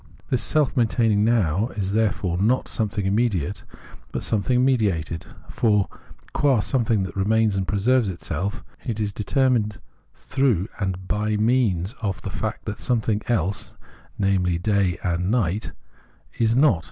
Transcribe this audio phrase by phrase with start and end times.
[0.31, 3.65] This self maintaining Now is therefore not something immediate
[4.11, 5.87] but something mediated; for,
[6.33, 9.79] qua some thing that remains and preserves itself, it is deter mined
[10.15, 13.75] through and hy means of the fact that something else,
[14.17, 15.71] namely day and night,
[16.39, 16.79] is not.